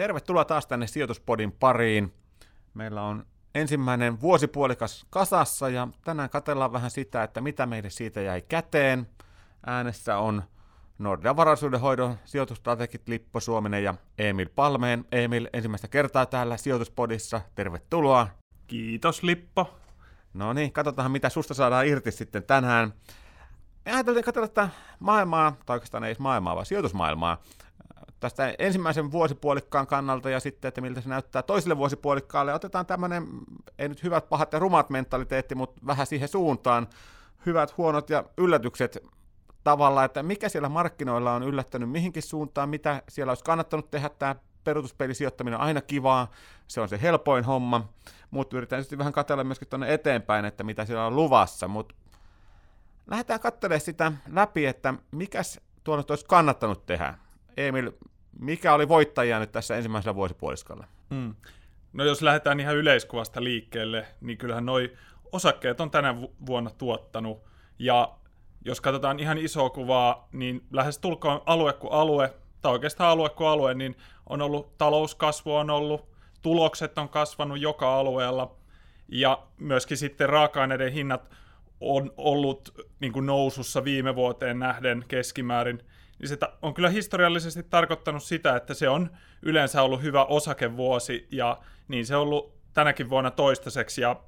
[0.00, 2.12] Tervetuloa taas tänne Sijoituspodin pariin.
[2.74, 8.42] Meillä on ensimmäinen vuosipuolikas kasassa ja tänään katellaan vähän sitä, että mitä meille siitä jäi
[8.42, 9.06] käteen.
[9.66, 10.42] Äänessä on
[10.98, 15.04] Nordea varaisuudenhoidon sijoitustrategit Lippo Suominen ja Emil Palmeen.
[15.12, 17.40] Emil, ensimmäistä kertaa täällä Sijoituspodissa.
[17.54, 18.28] Tervetuloa.
[18.66, 19.74] Kiitos Lippo.
[20.34, 22.92] No niin, katsotaan mitä susta saadaan irti sitten tänään.
[23.84, 24.68] Me ajateltiin katsella tätä
[25.00, 27.42] maailmaa, tai oikeastaan ei edes maailmaa, vaan sijoitusmaailmaa
[28.20, 32.54] tästä ensimmäisen vuosipuolikkaan kannalta ja sitten, että miltä se näyttää toiselle vuosipuolikkaalle.
[32.54, 33.26] Otetaan tämmöinen,
[33.78, 36.88] ei nyt hyvät, pahat ja rumat mentaliteetti, mutta vähän siihen suuntaan.
[37.46, 38.98] Hyvät, huonot ja yllätykset
[39.64, 44.08] tavalla, että mikä siellä markkinoilla on yllättänyt mihinkin suuntaan, mitä siellä olisi kannattanut tehdä.
[44.08, 46.30] Tämä peruutuspelisijoittaminen on aina kivaa,
[46.66, 47.88] se on se helpoin homma,
[48.30, 51.94] mutta yritetään sitten vähän katsella myöskin tuonne eteenpäin, että mitä siellä on luvassa, mutta
[53.06, 57.14] lähdetään katselemaan sitä läpi, että mikäs tuolla olisi kannattanut tehdä.
[57.56, 57.92] Emil,
[58.38, 60.86] mikä oli voittajia nyt tässä ensimmäisellä vuosipuoliskolla?
[61.14, 61.34] Hmm.
[61.92, 64.96] No jos lähdetään ihan yleiskuvasta liikkeelle, niin kyllähän noi
[65.32, 67.42] osakkeet on tänä vuonna tuottanut.
[67.78, 68.14] Ja
[68.64, 73.48] jos katsotaan ihan isoa kuvaa, niin lähes tulkoon alue kuin alue, tai oikeastaan alue kuin
[73.48, 76.08] alue, niin on ollut talouskasvu on ollut,
[76.42, 78.56] tulokset on kasvanut joka alueella,
[79.08, 81.30] ja myöskin sitten raaka-aineiden hinnat
[81.80, 85.82] on ollut niin kuin nousussa viime vuoteen nähden keskimäärin
[86.20, 89.10] niin se on kyllä historiallisesti tarkoittanut sitä, että se on
[89.42, 94.20] yleensä ollut hyvä osakevuosi, ja niin se on ollut tänäkin vuonna toistaiseksi, ja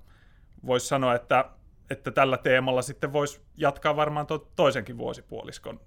[0.67, 1.45] voisi sanoa, että,
[1.91, 5.81] että tällä teemalla sitten voisi jatkaa varmaan to, toisenkin vuosipuoliskon.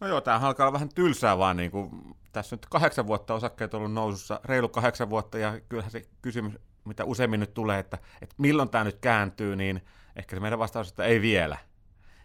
[0.00, 1.90] No joo, tämä alkaa olla vähän tylsää vaan, niin kuin,
[2.32, 6.58] tässä nyt kahdeksan vuotta osakkeet on ollut nousussa, reilu kahdeksan vuotta, ja kyllähän se kysymys,
[6.84, 9.80] mitä useimmin nyt tulee, että, että milloin tämä nyt kääntyy, niin
[10.16, 11.56] ehkä se meidän vastaus, että ei vielä.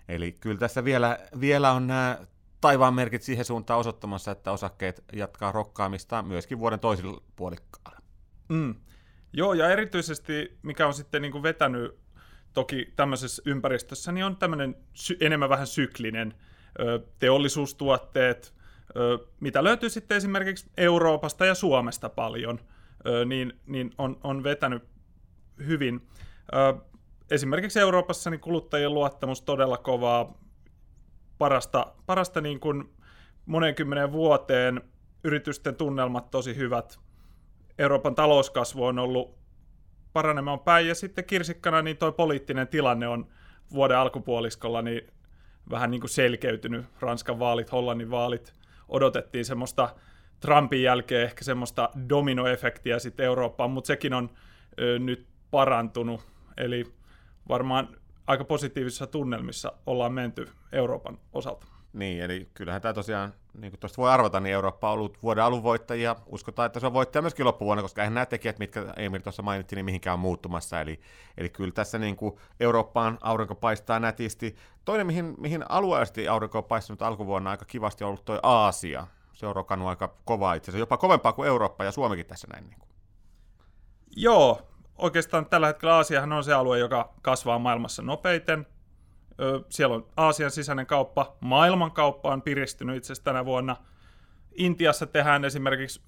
[0.07, 2.17] Eli kyllä tässä vielä, vielä on nämä
[2.65, 7.99] taivaan merkit siihen suuntaan osoittamassa, että osakkeet jatkaa rokkaamista myöskin vuoden toisella puolikkaalla.
[8.49, 8.75] Mm.
[9.33, 11.99] Joo, ja erityisesti mikä on sitten niin kuin vetänyt
[12.53, 16.33] toki tämmöisessä ympäristössä, niin on tämmöinen sy- enemmän vähän syklinen
[16.79, 18.53] ö, teollisuustuotteet,
[18.95, 22.59] ö, mitä löytyy sitten esimerkiksi Euroopasta ja Suomesta paljon,
[23.07, 24.83] ö, niin, niin on, on vetänyt
[25.65, 26.07] hyvin.
[26.53, 26.73] Ö,
[27.31, 30.44] esimerkiksi Euroopassa niin kuluttajien luottamus todella kovaa,
[31.37, 32.93] parasta, parasta niin kuin
[33.45, 34.81] monen kymmenen vuoteen,
[35.23, 36.99] yritysten tunnelmat tosi hyvät,
[37.77, 39.37] Euroopan talouskasvu on ollut
[40.13, 43.27] paranemaan päin, ja sitten kirsikkana niin toi poliittinen tilanne on
[43.73, 45.01] vuoden alkupuoliskolla niin
[45.69, 46.85] vähän niin kuin selkeytynyt.
[46.99, 48.53] Ranskan vaalit, Hollannin vaalit,
[48.89, 49.95] odotettiin semmoista
[50.39, 54.29] Trumpin jälkeen ehkä semmoista dominoefektiä sitten Eurooppaan, mutta sekin on
[54.79, 56.21] ö, nyt parantunut.
[56.57, 56.83] Eli
[57.49, 57.97] varmaan
[58.27, 61.67] aika positiivisissa tunnelmissa ollaan menty Euroopan osalta.
[61.93, 65.43] Niin, eli kyllähän tämä tosiaan, niin kuin tuosta voi arvata, niin Eurooppa on ollut vuoden
[65.43, 66.15] alun voittajia.
[66.25, 69.75] Uskotaan, että se on voittaja myöskin loppuvuonna, koska eihän nämä tekijät, mitkä Emil tuossa mainitsi,
[69.75, 70.81] niin mihinkään on muuttumassa.
[70.81, 70.99] Eli,
[71.37, 74.55] eli kyllä tässä niin kuin Eurooppaan aurinko paistaa nätisti.
[74.85, 79.07] Toinen, mihin, mihin alueellisesti aurinko on paistanut alkuvuonna aika kivasti, on ollut tuo Aasia.
[79.33, 82.67] Se on rokannut aika kovaa itse asiassa, jopa kovempaa kuin Eurooppa ja Suomikin tässä näin.
[82.69, 82.89] Niin kuin.
[84.15, 84.61] Joo,
[84.97, 88.67] oikeastaan tällä hetkellä Aasiahan on se alue, joka kasvaa maailmassa nopeiten.
[89.69, 93.75] Siellä on Aasian sisäinen kauppa, maailmankauppa on piristynyt itse asiassa tänä vuonna.
[94.55, 96.01] Intiassa tehdään esimerkiksi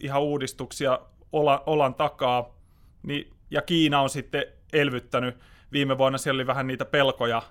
[0.00, 0.98] ihan uudistuksia
[1.66, 2.54] olan takaa,
[3.02, 5.38] niin, ja Kiina on sitten elvyttänyt.
[5.72, 7.42] Viime vuonna siellä oli vähän niitä pelkoja,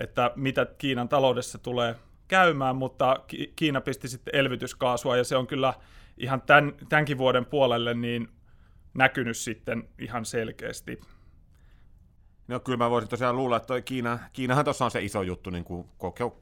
[0.00, 1.94] että mitä Kiinan taloudessa tulee
[2.28, 3.20] käymään, mutta
[3.56, 5.74] Kiina pisti sitten elvytyskaasua, ja se on kyllä
[6.18, 8.28] ihan tämän, tämänkin vuoden puolelle niin
[8.96, 11.00] näkynyt sitten ihan selkeästi.
[12.48, 15.50] No kyllä mä voisin tosiaan luulla, että toi Kiina, Kiinahan tuossa on se iso juttu,
[15.50, 15.86] niin kuin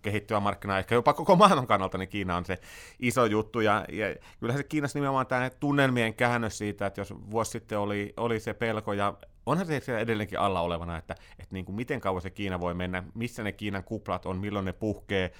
[0.02, 2.58] kehittyvä markkina, ehkä jopa koko maailman kannalta, niin Kiina on se
[2.98, 7.50] iso juttu, ja, ja kyllähän se Kiinassa nimenomaan tämä tunnelmien käännös siitä, että jos vuosi
[7.50, 9.14] sitten oli, oli se pelko, ja
[9.46, 12.74] onhan se siellä edelleenkin alla olevana, että, että niin kuin miten kauan se Kiina voi
[12.74, 15.32] mennä, missä ne Kiinan kuplat on, milloin ne puhkee,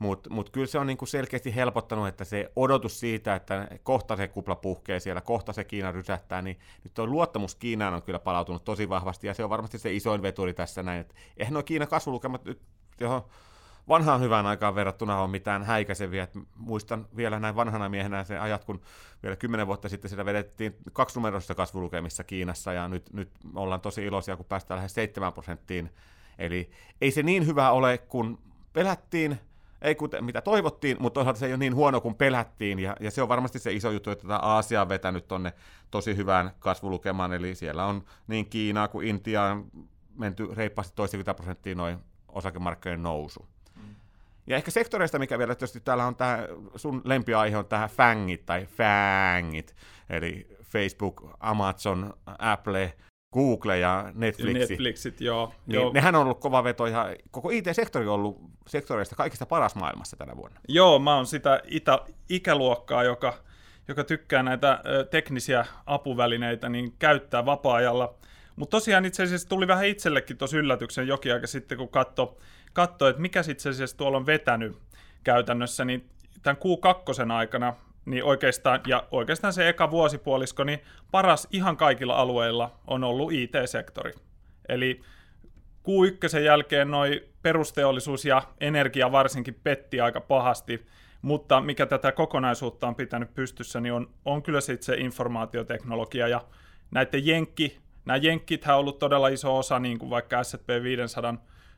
[0.00, 4.28] mutta mut kyllä se on niinku selkeästi helpottanut, että se odotus siitä, että kohta se
[4.28, 8.64] kupla puhkee siellä, kohta se Kiina rysähtää, niin nyt tuo luottamus Kiinaan on kyllä palautunut
[8.64, 11.00] tosi vahvasti, ja se on varmasti se isoin veturi tässä näin.
[11.00, 12.60] Et eihän nuo Kiinan kasvulukemat nyt
[13.00, 13.24] johon
[13.88, 16.22] vanhaan hyvään aikaan verrattuna on mitään häikäiseviä.
[16.22, 18.80] Et muistan vielä näin vanhana miehenä se ajat, kun
[19.22, 24.36] vielä kymmenen vuotta sitten sitä vedettiin kaksinumeroisissa kasvulukemissa Kiinassa, ja nyt, nyt ollaan tosi iloisia,
[24.36, 25.90] kun päästään lähes 7 prosenttiin.
[26.38, 26.70] Eli
[27.00, 28.38] ei se niin hyvä ole, kun
[28.72, 29.40] pelättiin,
[29.82, 33.10] ei kuten mitä toivottiin, mutta toisaalta se ei ole niin huono kuin pelättiin, ja, ja
[33.10, 35.52] se on varmasti se iso juttu, että tätä Aasia on vetänyt tonne
[35.90, 39.64] tosi hyvään kasvulukemaan, eli siellä on niin Kiinaa kuin Intiaan
[40.14, 41.98] menty reippaasti toistakymmentä prosenttia noin
[42.28, 43.46] osakemarkkinoiden nousu.
[43.76, 43.94] Mm.
[44.46, 46.38] Ja ehkä sektoreista, mikä vielä tietysti täällä on tämä,
[46.76, 49.76] sun lempiaihe on tähän fängit tai fängit,
[50.10, 52.96] eli Facebook, Amazon, Apple,
[53.32, 54.68] Google ja Netflix.
[54.68, 55.54] Netflixit, joo.
[55.66, 55.92] Niin joo.
[55.92, 60.36] Nehän on ollut kova veto ja koko IT-sektori on ollut sektoreista kaikista paras maailmassa tänä
[60.36, 60.60] vuonna.
[60.68, 61.98] Joo, mä oon sitä itä,
[62.28, 63.34] ikäluokkaa, joka,
[63.88, 68.14] joka tykkää näitä ö, teknisiä apuvälineitä, niin käyttää vapaa-ajalla.
[68.56, 72.36] Mutta tosiaan itse asiassa tuli vähän itsellekin tuossa yllätyksen jokin aika sitten, kun katso,
[72.72, 74.76] katso että mikä itse asiassa tuolla on vetänyt
[75.24, 76.10] käytännössä, niin
[76.42, 77.74] tämän Q2 aikana
[78.04, 80.80] niin oikeastaan, ja oikeastaan se eka vuosipuolisko, niin
[81.10, 84.12] paras ihan kaikilla alueilla on ollut IT-sektori.
[84.68, 85.00] Eli
[85.88, 90.86] Q1 jälkeen noi perusteollisuus ja energia varsinkin petti aika pahasti,
[91.22, 96.40] mutta mikä tätä kokonaisuutta on pitänyt pystyssä, niin on, on kyllä sitten se informaatioteknologia ja
[96.90, 101.34] näiden jenkki, nämä jenkkithän on ollut todella iso osa, niin kuin vaikka S&P 500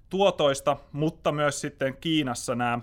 [0.08, 2.78] tuotoista, mutta myös sitten Kiinassa nämä,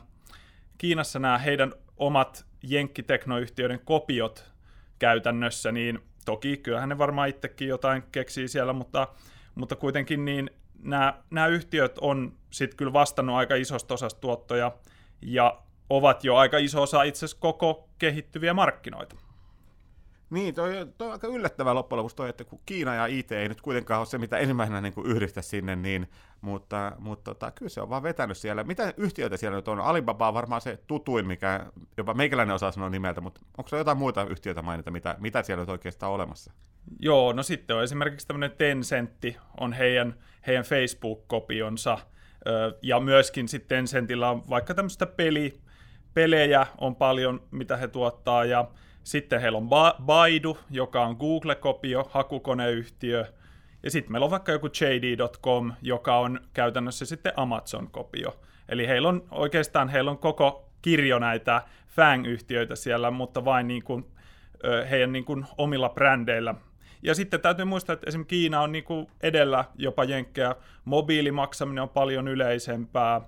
[0.77, 4.51] Kiinassa nämä heidän omat jenkkiteknoyhtiöiden kopiot
[4.99, 9.07] käytännössä, niin toki kyllähän ne varmaan itsekin jotain keksii siellä, mutta,
[9.55, 10.49] mutta kuitenkin niin
[10.83, 14.71] nämä, nämä yhtiöt on sitten kyllä vastannut aika isosta osasta tuottoja
[15.21, 19.15] ja ovat jo aika iso osa itse asiassa koko kehittyviä markkinoita.
[20.29, 23.49] Niin, toi, toi on aika yllättävää loppujen lopuksi toi, että kun Kiina ja IT ei
[23.49, 26.07] nyt kuitenkaan ole se, mitä ensimmäisenä niin yhdistä sinne, niin,
[26.41, 28.63] mutta, mutta tota, kyllä se on vaan vetänyt siellä.
[28.63, 29.79] Mitä yhtiöitä siellä nyt on?
[29.79, 31.65] Alibaba on varmaan se tutuin, mikä
[31.97, 35.61] jopa meikäläinen osaa sanoa nimeltä, mutta onko se jotain muita yhtiöitä mainita, mitä, mitä siellä
[35.61, 36.53] nyt oikeastaan on olemassa?
[36.99, 40.15] Joo, no sitten on esimerkiksi tämmöinen Tencentti, on heidän,
[40.47, 41.97] heidän Facebook-kopionsa,
[42.81, 45.61] ja myöskin sitten Tencentillä on vaikka tämmöistä peli,
[46.13, 48.67] pelejä on paljon, mitä he tuottaa, ja
[49.03, 49.69] sitten heillä on
[50.05, 53.25] Baidu, joka on Google-kopio, hakukoneyhtiö.
[53.83, 58.39] Ja sitten meillä on vaikka joku JD.com, joka on käytännössä sitten Amazon-kopio.
[58.69, 64.05] Eli heillä on oikeastaan heillä on koko kirjo näitä FANG-yhtiöitä siellä, mutta vain niin kuin,
[64.89, 66.55] heidän niin kuin omilla brändeillä.
[67.03, 70.55] Ja sitten täytyy muistaa, että esimerkiksi Kiina on niin kuin edellä jopa jenkkejä.
[70.85, 73.21] Mobiilimaksaminen on paljon yleisempää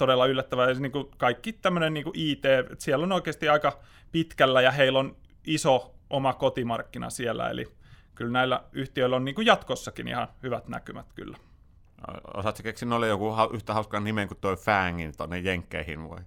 [0.00, 0.68] todella yllättävää.
[0.68, 3.80] Ja niin kuin kaikki tämmöinen niin kuin IT, että siellä on oikeasti aika
[4.12, 7.66] pitkällä ja heillä on iso oma kotimarkkina siellä, eli
[8.14, 11.36] kyllä näillä yhtiöillä on niin kuin jatkossakin ihan hyvät näkymät kyllä.
[12.34, 16.18] Osaatko keksiä noille joku yhtä hauskan nimen kuin toi Fangin tuonne Jenkkeihin voi?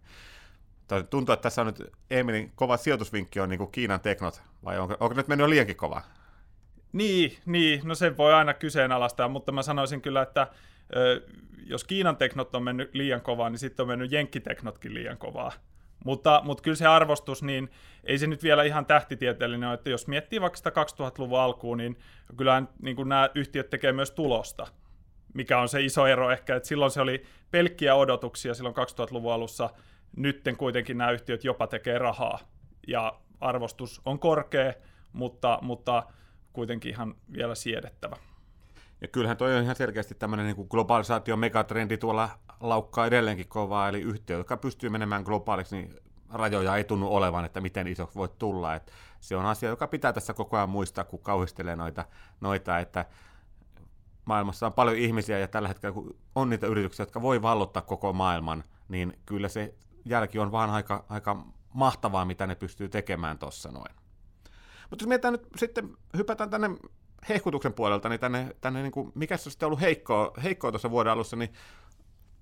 [1.10, 4.98] Tuntuu, että tässä on nyt Emilin kova sijoitusvinkki on niin kuin Kiinan teknot, vai onko,
[5.00, 6.02] onko nyt mennyt liiankin kova?
[6.92, 10.48] Niin, niin, no se voi aina kyseenalaistaa, mutta mä sanoisin kyllä, että
[11.66, 15.51] jos Kiinan teknot on mennyt liian kovaa, niin sitten on mennyt jenkkiteknotkin liian kovaa.
[16.06, 17.69] Mutta, mutta kyllä se arvostus, niin
[18.04, 22.00] ei se nyt vielä ihan tähtitieteellinen ole, että jos miettii vaikka sitä 2000-luvun alkuun, niin
[22.38, 24.68] kyllähän niin kuin nämä yhtiöt tekee myös tulosta,
[25.34, 29.69] mikä on se iso ero ehkä, että silloin se oli pelkkiä odotuksia silloin 2000-luvun alussa,
[30.18, 32.39] nytten kuitenkin nämä yhtiöt jopa tekee rahaa,
[32.88, 34.74] ja arvostus on korkea,
[35.13, 36.04] mutta, mutta
[36.54, 38.16] kuitenkin ihan vielä siedettävä.
[39.04, 42.30] Ja kyllähän toi on ihan selkeästi tämmöinen niin globalisaation megatrendi tuolla
[42.60, 45.96] laukkaa edelleenkin kovaa, eli yhtiö, joka pystyy menemään globaaliksi, niin
[46.30, 48.76] rajoja ei tunnu olevan, että miten iso voi tulla.
[48.76, 52.06] Et se on asia, joka pitää tässä koko ajan muistaa, kun kauhistelee noita,
[52.42, 53.06] noita että
[54.26, 58.14] maailmassa on paljon ihmisiä ja tällä hetkellä kun on niitä yrityksiä, jotka voi vallottaa koko
[58.14, 59.74] maailman, niin kyllä se
[60.06, 63.96] jälki on vaan aika, aika mahtavaa, mitä ne pystyy tekemään tuossa noin.
[64.89, 66.70] Mutta jos mietitään nyt sitten, hypätään tänne
[67.30, 70.92] hehkutuksen puolelta, niin tänne, tänne niin kuin, mikä se on sitten ollut heikkoa, heikkoa tuossa
[70.92, 71.53] vuoden alussa, niin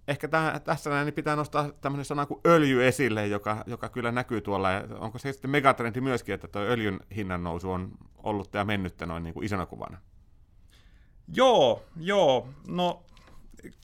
[0.07, 4.11] ehkä täh, tässä näin niin pitää nostaa tämmöinen sana kuin öljy esille, joka, joka kyllä
[4.11, 4.71] näkyy tuolla.
[4.71, 7.91] Ja onko se sitten megatrendi myöskin, että tuo öljyn hinnan nousu on
[8.23, 9.97] ollut ja mennyt noin niin kuin isona kuvana?
[11.33, 12.47] Joo, joo.
[12.67, 13.03] No,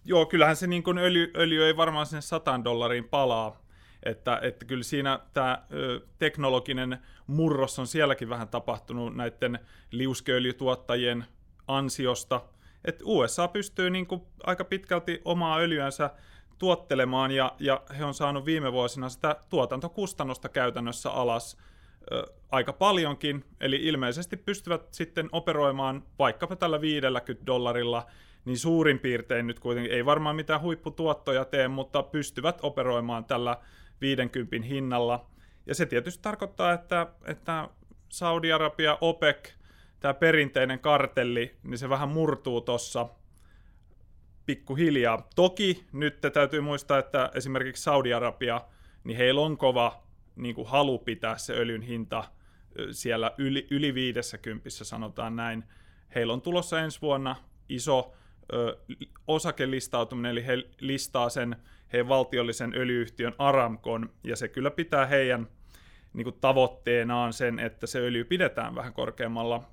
[0.05, 3.57] joo, kyllähän se niin kuin öljy, öljy ei varmaan sinne 100 dollariin palaa,
[4.03, 5.61] että, että kyllä siinä tämä
[6.19, 9.59] teknologinen murros on sielläkin vähän tapahtunut näiden
[9.91, 11.25] liuskeöljytuottajien
[11.67, 12.41] ansiosta.
[12.85, 16.09] Että USA pystyy niin kuin aika pitkälti omaa öljyänsä
[16.57, 21.57] tuottelemaan ja, ja he on saanut viime vuosina sitä tuotantokustannusta käytännössä alas
[22.11, 28.05] ö, aika paljonkin, eli ilmeisesti pystyvät sitten operoimaan vaikkapa tällä 50 dollarilla,
[28.45, 33.57] niin suurin piirtein nyt kuitenkin, ei varmaan mitään huipputuottoja tee, mutta pystyvät operoimaan tällä
[34.01, 35.29] 50 hinnalla.
[35.65, 37.69] Ja se tietysti tarkoittaa, että, että
[38.09, 39.49] Saudi-Arabia, OPEC,
[39.99, 43.09] tämä perinteinen kartelli, niin se vähän murtuu tuossa
[44.45, 45.27] pikkuhiljaa.
[45.35, 48.61] Toki nyt täytyy muistaa, että esimerkiksi Saudi-Arabia,
[49.03, 50.03] niin heillä on kova
[50.35, 52.23] niin kuin halu pitää se öljyn hinta
[52.91, 55.63] siellä yli, yli 50 sanotaan näin.
[56.15, 57.35] Heillä on tulossa ensi vuonna
[57.69, 58.13] iso
[58.53, 58.77] ö,
[59.27, 61.55] osakelistautuminen, eli he listaa sen
[61.93, 65.47] heidän valtiollisen öljyyhtiön Aramkon, ja se kyllä pitää heidän
[66.13, 69.63] niin kuin tavoitteenaan sen, että se öljy pidetään vähän korkeammalla,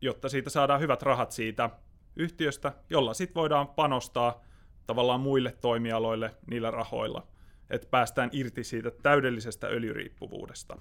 [0.00, 1.70] jotta siitä saadaan hyvät rahat siitä
[2.16, 4.44] yhtiöstä, jolla sitten voidaan panostaa
[4.86, 7.26] tavallaan muille toimialoille niillä rahoilla,
[7.70, 10.78] että päästään irti siitä täydellisestä öljyriippuvuudesta.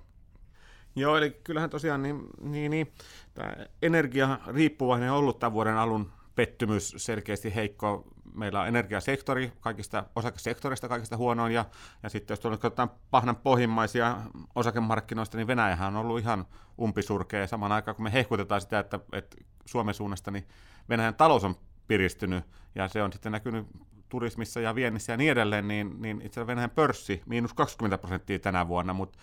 [0.96, 2.92] Joo, eli kyllähän tosiaan niin, niin, niin
[3.34, 8.08] tämä energiariippuvainen on ollut tämän vuoden alun pettymys selkeästi heikko.
[8.34, 11.66] Meillä on energiasektori kaikista osakesektorista kaikista huonoin, ja,
[12.04, 14.18] ja sitten jos katsotaan pahnan pohjimmaisia
[14.56, 16.46] osakemarkkinoista, niin Venäjähän on ollut ihan
[16.82, 17.48] umpisurkea.
[17.48, 20.48] Samaan aikaan, kun me hehkutetaan sitä, että, että Suomen suunnasta niin
[20.90, 21.56] Venäjän talous on
[21.88, 22.44] piristynyt,
[22.76, 23.68] ja se on sitten näkynyt
[24.10, 28.40] turismissa ja viennissä ja niin edelleen, niin, niin itse asiassa Venäjän pörssi miinus 20 prosenttia
[28.40, 29.20] tänä vuonna, mutta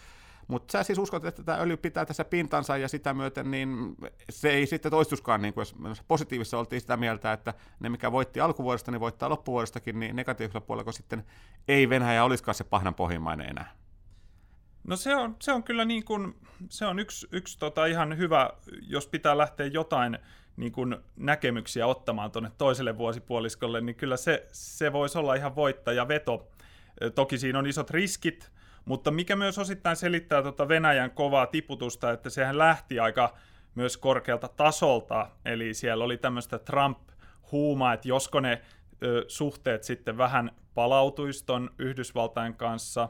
[0.49, 3.97] mutta sä siis uskot, että tämä öljy pitää tässä pintansa ja sitä myöten, niin
[4.31, 8.41] se ei sitten toistuskaan, niin kuin jos positiivissa oltiin sitä mieltä, että ne mikä voitti
[8.41, 11.25] alkuvuodesta, niin voittaa loppuvuodestakin, niin negatiivisella puolella, sitten
[11.69, 13.73] ei Venäjä olisikaan se pahnan pohjimmainen enää.
[14.85, 16.37] No se on, se on kyllä niin kuin,
[16.69, 18.51] se on yksi, yksi tota ihan hyvä,
[18.83, 20.19] jos pitää lähteä jotain
[20.57, 26.09] niin kuin näkemyksiä ottamaan tuonne toiselle vuosipuoliskolle, niin kyllä se, se voisi olla ihan voittaja
[26.09, 26.49] veto.
[27.15, 28.51] Toki siinä on isot riskit,
[28.89, 33.35] mutta mikä myös osittain selittää tuota Venäjän kovaa tiputusta, että sehän lähti aika
[33.75, 38.63] myös korkealta tasolta, eli siellä oli tämmöistä Trump-huumaa, että josko ne
[39.03, 43.09] ö, suhteet sitten vähän palautuisi ton Yhdysvaltain kanssa,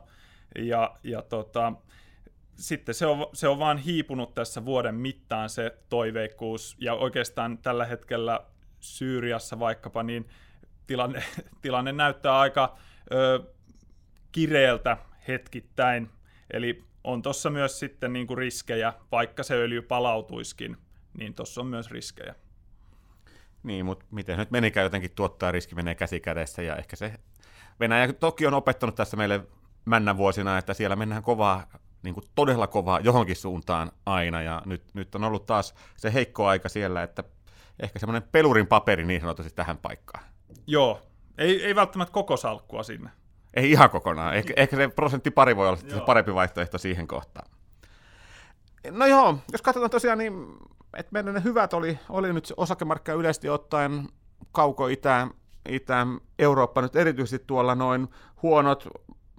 [0.59, 1.73] ja, ja tota,
[2.57, 7.87] sitten se on, se on vaan hiipunut tässä vuoden mittaan se toiveikkuus, ja oikeastaan tällä
[7.87, 8.41] hetkellä
[8.81, 10.29] Syyriassa vaikkapa, niin
[10.87, 11.23] tilanne,
[11.63, 12.77] tilanne näyttää aika
[13.13, 13.41] ö,
[14.33, 14.97] kireeltä
[15.29, 16.11] hetkittäin.
[16.53, 20.77] Eli on tuossa myös sitten niin kuin riskejä, vaikka se öljy palautuiskin,
[21.19, 22.35] niin tuossa on myös riskejä.
[23.63, 27.15] Niin, mutta miten nyt menikään jotenkin tuottaa riski menee käsi kädessä ja ehkä se
[27.81, 29.41] Venäjä toki on opettanut tässä meille
[29.85, 31.67] männän vuosina, että siellä mennään kovaa,
[32.03, 36.47] niin kuin todella kovaa johonkin suuntaan aina ja nyt, nyt on ollut taas se heikko
[36.47, 37.25] aika siellä, että
[37.83, 40.25] ehkä semmoinen pelurin paperi niin sanotusti tähän paikkaan.
[40.67, 41.03] Joo,
[41.39, 43.11] ei, ei välttämättä koko salkkua sinne.
[43.55, 44.35] Ei ihan kokonaan.
[44.35, 47.51] Ehkä, ehkä se prosentti pari voi olla se parempi vaihtoehto siihen kohtaan.
[48.91, 50.33] No joo, jos katsotaan tosiaan, niin
[50.97, 54.09] että meidän ne hyvät oli, oli nyt osakemarkka yleisesti ottaen
[54.53, 55.29] kauko-itä,
[55.69, 56.07] Itä,
[56.39, 58.09] Eurooppa nyt erityisesti tuolla noin
[58.43, 58.89] huonot,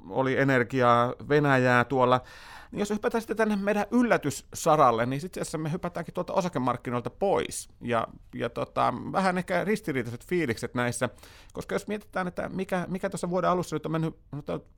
[0.10, 2.22] oli energiaa Venäjää tuolla,
[2.72, 7.70] niin jos hypätään sitten tänne meidän yllätyssaralle, niin sitten me hypätäänkin tuolta osakemarkkinoilta pois.
[7.82, 11.10] Ja, ja tota, vähän ehkä ristiriitaiset fiilikset näissä,
[11.54, 14.16] koska jos mietitään, että mikä, mikä tuossa vuoden alussa nyt on mennyt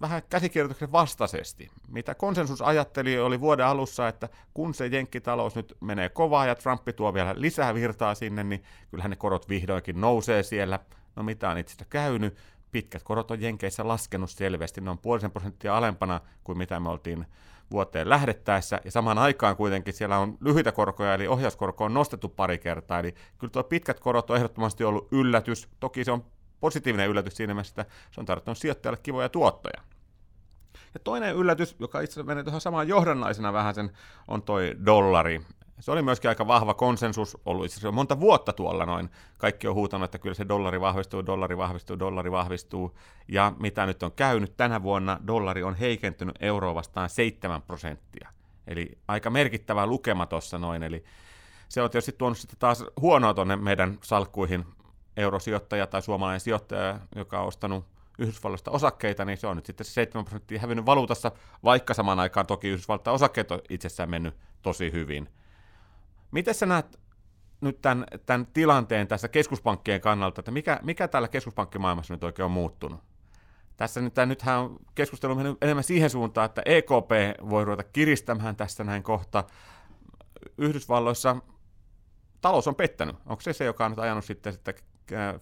[0.01, 1.71] vähän käsikirjoituksen vastaisesti.
[1.87, 6.81] Mitä konsensus ajatteli oli vuoden alussa, että kun se jenkkitalous nyt menee kovaa ja Trump
[6.95, 10.79] tuo vielä lisää virtaa sinne, niin kyllähän ne korot vihdoinkin nousee siellä.
[11.15, 12.37] No mitä on itse käynyt?
[12.71, 17.25] Pitkät korot on Jenkeissä laskenut selvästi, ne on puolisen prosenttia alempana kuin mitä me oltiin
[17.71, 22.57] vuoteen lähdettäessä, ja samaan aikaan kuitenkin siellä on lyhyitä korkoja, eli ohjauskorko on nostettu pari
[22.57, 26.25] kertaa, eli kyllä tuo pitkät korot on ehdottomasti ollut yllätys, toki se on
[26.59, 29.81] positiivinen yllätys siinä mielessä, että se on tarjottanut sijoittajalle kivoja tuottoja.
[30.93, 33.91] Ja toinen yllätys, joka itse asiassa menee tuohon samaan johdannaisena vähän sen,
[34.27, 35.41] on toi dollari.
[35.81, 39.09] Se oli myöskin aika vahva konsensus, ollut itse asiassa monta vuotta tuolla noin.
[39.37, 42.97] Kaikki on huutanut, että kyllä se dollari vahvistuu, dollari vahvistuu, dollari vahvistuu.
[43.27, 48.29] Ja mitä nyt on käynyt tänä vuonna, dollari on heikentynyt euroa vastaan 7 prosenttia.
[48.67, 50.83] Eli aika merkittävä lukema tuossa noin.
[50.83, 51.03] Eli
[51.69, 54.65] se on tietysti tuonut sitten taas huonoa tuonne meidän salkkuihin
[55.17, 57.85] eurosijoittaja tai suomalainen sijoittaja, joka on ostanut
[58.19, 61.31] Yhdysvalloista osakkeita, niin se on nyt sitten se 7 prosenttia hävinnyt valuutassa,
[61.63, 65.29] vaikka samaan aikaan toki Yhdysvaltain osakkeet on itsessään mennyt tosi hyvin.
[66.31, 66.99] Miten sä näet
[67.61, 72.51] nyt tämän, tämän tilanteen tässä keskuspankkien kannalta, että mikä, mikä täällä keskuspankkimaailmassa nyt oikein on
[72.51, 72.99] muuttunut?
[73.77, 77.11] Tässä nyt, nythän on keskustelu mennyt enemmän siihen suuntaan, että EKP
[77.49, 79.43] voi ruveta kiristämään tässä näin kohta.
[80.57, 81.35] Yhdysvalloissa
[82.41, 83.15] talous on pettänyt.
[83.25, 84.73] Onko se se, joka on nyt ajanut sitten, että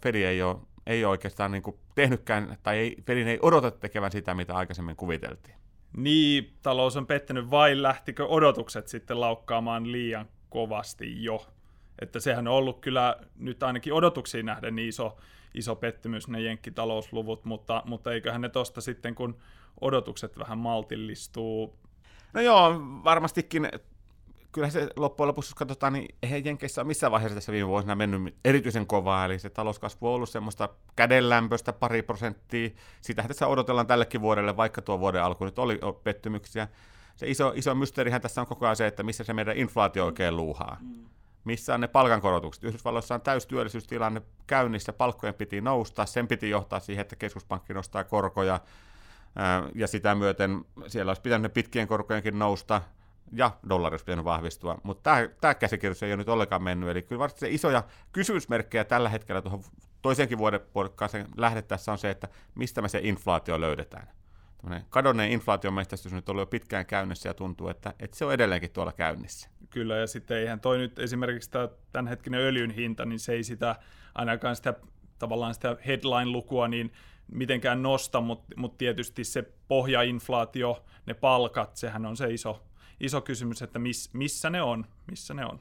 [0.03, 1.63] Fedi ei ole, ei ole oikeastaan niin
[1.95, 5.55] tehnytkään, tai ei, Fedin ei odota tekevän sitä, mitä aikaisemmin kuviteltiin?
[5.97, 11.45] Niin, talous on pettänyt, vai lähtikö odotukset sitten laukkaamaan liian kovasti jo.
[12.01, 15.17] Että sehän on ollut kyllä nyt ainakin odotuksiin nähden niin iso,
[15.53, 19.37] iso pettymys ne jenkkitalousluvut, mutta, mutta eiköhän ne tosta sitten, kun
[19.81, 21.79] odotukset vähän maltillistuu.
[22.33, 23.69] No joo, varmastikin
[24.51, 27.95] kyllä se loppujen lopuksi, jos katsotaan, niin eihän Jenkeissä ole missään vaiheessa tässä viime vuosina
[27.95, 32.69] mennyt erityisen kovaa, eli se talouskasvu on ollut semmoista kädenlämpöistä pari prosenttia.
[33.01, 36.67] Sitähän tässä odotellaan tällekin vuodelle, vaikka tuo vuoden alku nyt oli pettymyksiä
[37.19, 40.35] se iso, iso mysteerihän tässä on koko ajan se, että missä se meidän inflaatio oikein
[40.37, 40.77] luuhaa.
[40.81, 41.05] Mm.
[41.43, 42.63] Missä on ne palkankorotukset?
[42.63, 48.59] Yhdysvalloissa on täystyöllisyystilanne käynnissä, palkkojen piti nousta, sen piti johtaa siihen, että keskuspankki nostaa korkoja.
[49.75, 52.81] ja sitä myöten siellä olisi pitänyt pitkien korkojenkin nousta,
[53.31, 57.19] ja dollari olisi pitänyt vahvistua, mutta tämä, käsikirjoitus ei ole nyt ollenkaan mennyt, eli kyllä
[57.19, 59.63] varmasti se isoja kysymysmerkkejä tällä hetkellä tuohon
[60.01, 60.61] toisenkin vuoden
[61.37, 64.18] lähdettäessä on se, että mistä me se inflaatio löydetään.
[64.89, 68.71] Kadonneen inflaatiomestästys nyt on ollut jo pitkään käynnissä ja tuntuu, että, että se on edelleenkin
[68.71, 69.49] tuolla käynnissä.
[69.69, 73.75] Kyllä, ja sitten eihän toi nyt esimerkiksi tämä tämänhetkinen öljyn hinta, niin se ei sitä
[74.15, 74.73] ainakaan sitä
[75.19, 76.93] tavallaan sitä headline-lukua niin
[77.31, 82.63] mitenkään nosta, mutta mut tietysti se pohjainflaatio, ne palkat, sehän on se iso,
[82.99, 85.59] iso kysymys, että miss, missä ne on, missä ne on.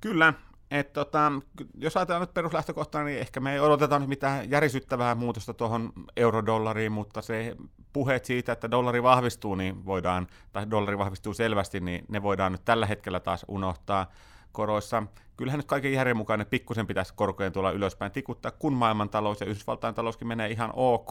[0.00, 0.34] Kyllä,
[0.72, 1.32] et tota,
[1.74, 6.92] jos ajatellaan nyt peruslähtökohtaa, niin ehkä me ei odoteta nyt mitään järisyttävää muutosta tuohon eurodollariin,
[6.92, 7.56] mutta se
[7.92, 12.64] puheet siitä, että dollari vahvistuu, niin voidaan, tai dollari vahvistuu selvästi, niin ne voidaan nyt
[12.64, 14.06] tällä hetkellä taas unohtaa
[14.52, 15.02] koroissa.
[15.36, 19.46] Kyllähän nyt kaiken järjen mukaan ne pikkusen pitäisi korkojen tulla ylöspäin tikuttaa, kun maailmantalous ja
[19.46, 21.10] Yhdysvaltain talouskin menee ihan ok,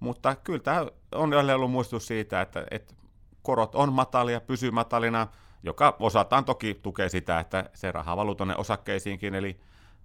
[0.00, 2.94] mutta kyllä tämä on ollut muistutus siitä, että, että
[3.42, 5.26] korot on matalia, pysyy matalina,
[5.62, 9.60] joka osataan toki tukee sitä, että se raha valuu tuonne osakkeisiinkin, eli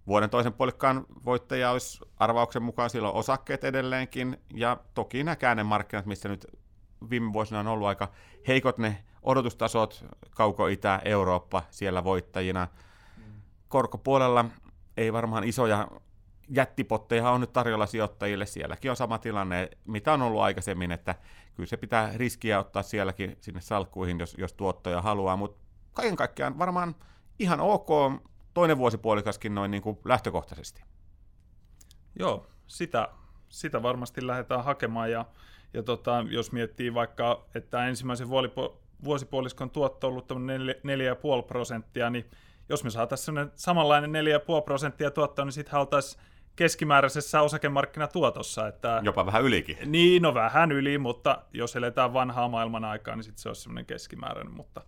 [0.07, 6.29] vuoden toisen puolikkaan voittaja olisi arvauksen mukaan silloin osakkeet edelleenkin, ja toki nämä käännemarkkinat, missä
[6.29, 6.47] nyt
[7.09, 8.11] viime vuosina on ollut aika
[8.47, 10.05] heikot ne odotustasot,
[10.35, 12.67] Kauko-Itä, Eurooppa siellä voittajina.
[13.67, 14.45] Korkopuolella
[14.97, 15.87] ei varmaan isoja
[16.51, 18.45] jättipotteja on nyt tarjolla sijoittajille.
[18.45, 21.15] Sielläkin on sama tilanne, mitä on ollut aikaisemmin, että
[21.55, 26.59] kyllä se pitää riskiä ottaa sielläkin sinne salkkuihin, jos, jos tuottoja haluaa, mutta kaiken kaikkiaan
[26.59, 26.95] varmaan
[27.39, 27.89] ihan ok
[28.53, 30.83] toinen vuosipuolikaskin noin niin kuin lähtökohtaisesti.
[32.19, 33.09] Joo, sitä,
[33.49, 35.25] sitä varmasti lähdetään hakemaan ja,
[35.73, 38.27] ja tota, jos miettii vaikka, että ensimmäisen
[39.03, 42.31] vuosipuoliskon tuotto on ollut 4,5 prosenttia, niin
[42.69, 46.23] jos me saataisiin samanlainen 4,5 prosenttia tuottoa, niin sitten oltaisiin
[46.61, 48.67] keskimääräisessä osakemarkkinatuotossa.
[48.67, 49.77] Että, Jopa vähän ylikin.
[49.85, 53.85] Niin, no vähän yli, mutta jos eletään vanhaa maailman aikaa, niin sitten se olisi semmoinen
[53.85, 54.81] keskimääräinen, mutta,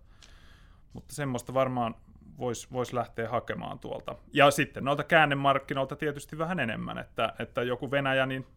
[0.94, 1.96] mutta semmoista varmaan
[2.38, 4.16] voisi vois lähteä hakemaan tuolta.
[4.34, 8.48] Ja sitten noilta käännemarkkinoilta tietysti vähän enemmän, että, että joku Venäjä, niin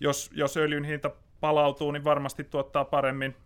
[0.00, 1.10] jos, jos öljyn hinta
[1.40, 3.36] palautuu, niin varmasti tuottaa paremmin.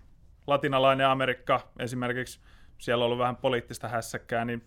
[0.46, 2.40] Latinalainen Amerikka esimerkiksi,
[2.78, 4.62] siellä on ollut vähän poliittista hässäkkää, niin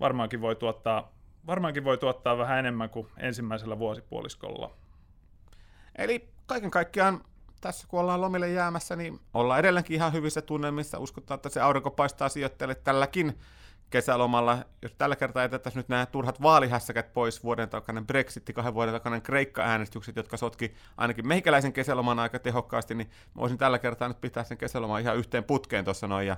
[0.00, 1.12] varmaankin voi tuottaa
[1.46, 4.76] varmaankin voi tuottaa vähän enemmän kuin ensimmäisellä vuosipuoliskolla.
[5.98, 7.24] Eli kaiken kaikkiaan
[7.60, 10.98] tässä kun ollaan lomille jäämässä, niin ollaan edelleenkin ihan hyvissä tunnelmissa.
[10.98, 13.38] Uskotaan, että se aurinko paistaa sijoittajille tälläkin
[13.90, 14.58] kesälomalla.
[14.82, 19.22] Jos tällä kertaa jätettäisiin nyt nämä turhat vaalihässäkät pois, vuoden takainen Brexit, kahden vuoden takainen
[19.22, 24.58] Kreikka-äänestykset, jotka sotki ainakin meikäläisen kesäloman aika tehokkaasti, niin voisin tällä kertaa nyt pitää sen
[24.58, 26.36] kesäloman ihan yhteen putkeen tuossa noin ja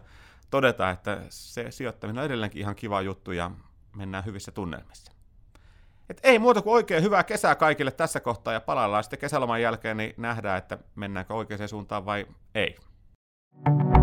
[0.50, 3.50] todeta, että se sijoittaminen on edelleenkin ihan kiva juttu ja
[3.96, 5.12] mennään hyvissä tunnelmissa.
[6.10, 9.96] Et ei muuta kuin oikein hyvää kesää kaikille tässä kohtaa ja palaillaan sitten kesäloman jälkeen,
[9.96, 12.76] niin nähdään, että mennäänkö oikeaan suuntaan vai ei.
[13.64, 14.01] thank you